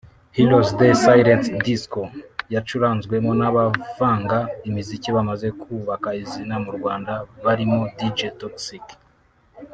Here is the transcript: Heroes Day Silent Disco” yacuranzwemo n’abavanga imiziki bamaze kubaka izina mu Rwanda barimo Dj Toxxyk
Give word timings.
Heroes 0.37 0.69
Day 0.79 0.91
Silent 1.05 1.45
Disco” 1.65 2.01
yacuranzwemo 2.53 3.31
n’abavanga 3.39 4.37
imiziki 4.67 5.09
bamaze 5.15 5.47
kubaka 5.61 6.09
izina 6.23 6.55
mu 6.63 6.71
Rwanda 6.77 7.11
barimo 7.45 7.79
Dj 7.97 8.19
Toxxyk 8.39 8.87